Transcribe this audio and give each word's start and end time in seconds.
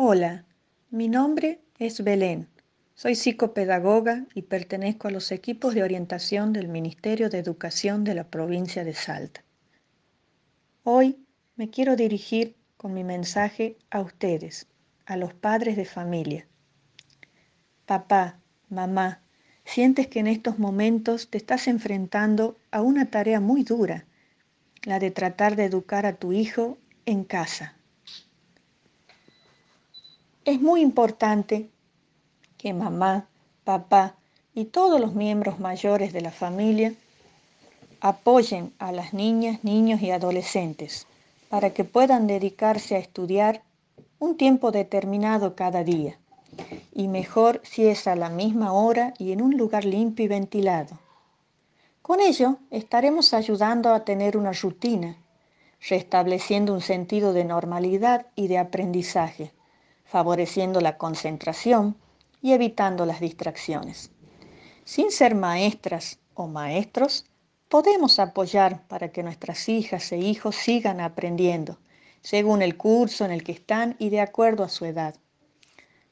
Hola, 0.00 0.44
mi 0.90 1.08
nombre 1.08 1.60
es 1.80 2.04
Belén. 2.04 2.46
Soy 2.94 3.16
psicopedagoga 3.16 4.26
y 4.32 4.42
pertenezco 4.42 5.08
a 5.08 5.10
los 5.10 5.32
equipos 5.32 5.74
de 5.74 5.82
orientación 5.82 6.52
del 6.52 6.68
Ministerio 6.68 7.28
de 7.28 7.38
Educación 7.38 8.04
de 8.04 8.14
la 8.14 8.22
provincia 8.22 8.84
de 8.84 8.94
Salta. 8.94 9.42
Hoy 10.84 11.26
me 11.56 11.68
quiero 11.68 11.96
dirigir 11.96 12.54
con 12.76 12.94
mi 12.94 13.02
mensaje 13.02 13.76
a 13.90 14.00
ustedes, 14.00 14.68
a 15.04 15.16
los 15.16 15.34
padres 15.34 15.74
de 15.74 15.84
familia. 15.84 16.46
Papá, 17.84 18.38
mamá, 18.68 19.20
sientes 19.64 20.06
que 20.06 20.20
en 20.20 20.28
estos 20.28 20.60
momentos 20.60 21.28
te 21.28 21.38
estás 21.38 21.66
enfrentando 21.66 22.56
a 22.70 22.82
una 22.82 23.10
tarea 23.10 23.40
muy 23.40 23.64
dura, 23.64 24.06
la 24.84 25.00
de 25.00 25.10
tratar 25.10 25.56
de 25.56 25.64
educar 25.64 26.06
a 26.06 26.14
tu 26.14 26.32
hijo 26.32 26.78
en 27.04 27.24
casa. 27.24 27.77
Es 30.48 30.62
muy 30.62 30.80
importante 30.80 31.68
que 32.56 32.72
mamá, 32.72 33.28
papá 33.64 34.14
y 34.54 34.64
todos 34.64 34.98
los 34.98 35.12
miembros 35.12 35.60
mayores 35.60 36.14
de 36.14 36.22
la 36.22 36.30
familia 36.30 36.94
apoyen 38.00 38.72
a 38.78 38.90
las 38.90 39.12
niñas, 39.12 39.62
niños 39.62 40.00
y 40.00 40.10
adolescentes 40.10 41.06
para 41.50 41.74
que 41.74 41.84
puedan 41.84 42.26
dedicarse 42.26 42.96
a 42.96 42.98
estudiar 42.98 43.60
un 44.18 44.38
tiempo 44.38 44.70
determinado 44.70 45.54
cada 45.54 45.84
día 45.84 46.18
y 46.94 47.08
mejor 47.08 47.60
si 47.62 47.86
es 47.86 48.06
a 48.06 48.16
la 48.16 48.30
misma 48.30 48.72
hora 48.72 49.12
y 49.18 49.32
en 49.32 49.42
un 49.42 49.54
lugar 49.58 49.84
limpio 49.84 50.24
y 50.24 50.28
ventilado. 50.28 50.98
Con 52.00 52.20
ello 52.20 52.56
estaremos 52.70 53.34
ayudando 53.34 53.92
a 53.92 54.06
tener 54.06 54.34
una 54.34 54.52
rutina, 54.52 55.18
restableciendo 55.90 56.72
un 56.72 56.80
sentido 56.80 57.34
de 57.34 57.44
normalidad 57.44 58.28
y 58.34 58.48
de 58.48 58.56
aprendizaje 58.56 59.52
favoreciendo 60.08 60.80
la 60.80 60.96
concentración 60.96 61.94
y 62.40 62.52
evitando 62.52 63.04
las 63.04 63.20
distracciones. 63.20 64.10
Sin 64.84 65.10
ser 65.10 65.34
maestras 65.34 66.18
o 66.34 66.46
maestros, 66.46 67.26
podemos 67.68 68.18
apoyar 68.18 68.86
para 68.88 69.12
que 69.12 69.22
nuestras 69.22 69.68
hijas 69.68 70.10
e 70.12 70.16
hijos 70.16 70.56
sigan 70.56 71.00
aprendiendo, 71.00 71.78
según 72.22 72.62
el 72.62 72.78
curso 72.78 73.26
en 73.26 73.32
el 73.32 73.44
que 73.44 73.52
están 73.52 73.96
y 73.98 74.08
de 74.08 74.22
acuerdo 74.22 74.64
a 74.64 74.70
su 74.70 74.86
edad. 74.86 75.14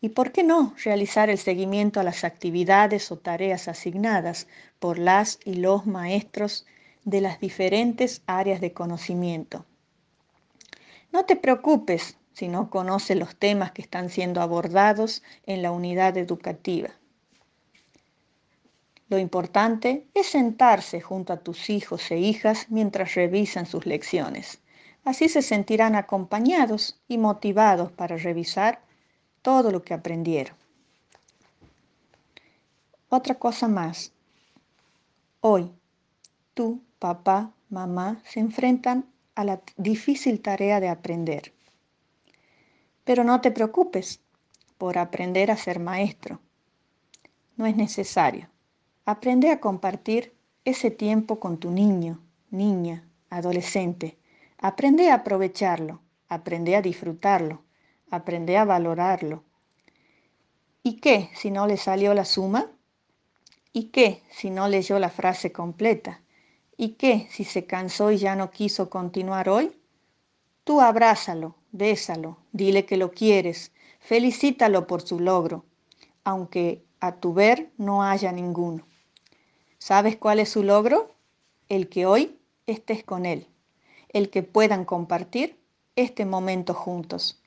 ¿Y 0.00 0.08
por 0.08 0.32
qué 0.32 0.42
no 0.42 0.74
realizar 0.82 1.28
el 1.28 1.38
seguimiento 1.38 2.00
a 2.00 2.02
las 2.02 2.24
actividades 2.24 3.12
o 3.12 3.18
tareas 3.18 3.68
asignadas 3.68 4.48
por 4.78 4.98
las 4.98 5.38
y 5.44 5.54
los 5.54 5.86
maestros 5.86 6.64
de 7.04 7.20
las 7.20 7.40
diferentes 7.40 8.22
áreas 8.26 8.62
de 8.62 8.72
conocimiento? 8.72 9.66
No 11.12 11.26
te 11.26 11.36
preocupes 11.36 12.16
si 12.32 12.48
no 12.48 12.70
conoce 12.70 13.14
los 13.14 13.36
temas 13.36 13.72
que 13.72 13.82
están 13.82 14.10
siendo 14.10 14.40
abordados 14.40 15.22
en 15.46 15.62
la 15.62 15.70
unidad 15.70 16.16
educativa. 16.16 16.90
Lo 19.08 19.18
importante 19.18 20.06
es 20.14 20.28
sentarse 20.28 21.00
junto 21.00 21.34
a 21.34 21.36
tus 21.36 21.68
hijos 21.68 22.10
e 22.10 22.18
hijas 22.18 22.66
mientras 22.70 23.14
revisan 23.14 23.66
sus 23.66 23.84
lecciones. 23.84 24.60
Así 25.04 25.28
se 25.28 25.42
sentirán 25.42 25.96
acompañados 25.96 26.98
y 27.08 27.18
motivados 27.18 27.92
para 27.92 28.16
revisar 28.16 28.80
todo 29.42 29.70
lo 29.70 29.82
que 29.82 29.92
aprendieron. 29.92 30.56
Otra 33.08 33.34
cosa 33.34 33.68
más. 33.68 34.12
Hoy, 35.40 35.70
tú, 36.54 36.80
papá, 36.98 37.52
mamá 37.68 38.22
se 38.24 38.40
enfrentan 38.40 39.04
a 39.34 39.44
la 39.44 39.60
difícil 39.76 40.40
tarea 40.40 40.80
de 40.80 40.88
aprender. 40.88 41.52
Pero 43.12 43.24
no 43.24 43.42
te 43.42 43.50
preocupes 43.50 44.22
por 44.78 44.96
aprender 44.96 45.50
a 45.50 45.56
ser 45.58 45.78
maestro. 45.78 46.40
No 47.56 47.66
es 47.66 47.76
necesario. 47.76 48.48
Aprende 49.04 49.50
a 49.50 49.60
compartir 49.60 50.34
ese 50.64 50.90
tiempo 50.90 51.38
con 51.38 51.58
tu 51.58 51.70
niño, 51.70 52.22
niña, 52.50 53.06
adolescente. 53.28 54.16
Aprende 54.56 55.10
a 55.10 55.16
aprovecharlo, 55.16 56.00
aprende 56.26 56.74
a 56.74 56.80
disfrutarlo, 56.80 57.60
aprende 58.10 58.56
a 58.56 58.64
valorarlo. 58.64 59.44
¿Y 60.82 60.96
qué 60.96 61.28
si 61.34 61.50
no 61.50 61.66
le 61.66 61.76
salió 61.76 62.14
la 62.14 62.24
suma? 62.24 62.72
¿Y 63.74 63.90
qué 63.90 64.22
si 64.30 64.48
no 64.48 64.68
leyó 64.68 64.98
la 64.98 65.10
frase 65.10 65.52
completa? 65.52 66.22
¿Y 66.78 66.94
qué 66.94 67.28
si 67.30 67.44
se 67.44 67.66
cansó 67.66 68.10
y 68.10 68.16
ya 68.16 68.36
no 68.36 68.50
quiso 68.50 68.88
continuar 68.88 69.50
hoy? 69.50 69.78
Tú 70.64 70.80
abrázalo, 70.80 71.56
bésalo, 71.72 72.38
dile 72.52 72.86
que 72.86 72.96
lo 72.96 73.10
quieres, 73.10 73.72
felicítalo 73.98 74.86
por 74.86 75.02
su 75.02 75.18
logro, 75.18 75.64
aunque 76.24 76.84
a 77.00 77.16
tu 77.16 77.34
ver 77.34 77.70
no 77.78 78.02
haya 78.04 78.30
ninguno. 78.30 78.86
¿Sabes 79.78 80.16
cuál 80.16 80.38
es 80.38 80.50
su 80.50 80.62
logro? 80.62 81.10
El 81.68 81.88
que 81.88 82.06
hoy 82.06 82.38
estés 82.66 83.02
con 83.02 83.26
él, 83.26 83.48
el 84.10 84.30
que 84.30 84.42
puedan 84.42 84.84
compartir 84.84 85.58
este 85.96 86.24
momento 86.24 86.74
juntos. 86.74 87.42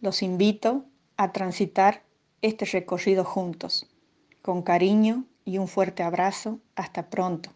Los 0.00 0.22
invito 0.22 0.84
a 1.16 1.32
transitar 1.32 2.02
este 2.42 2.64
recorrido 2.64 3.24
juntos. 3.24 3.86
Con 4.42 4.62
cariño 4.62 5.24
y 5.44 5.58
un 5.58 5.68
fuerte 5.68 6.02
abrazo. 6.02 6.60
Hasta 6.74 7.08
pronto. 7.10 7.50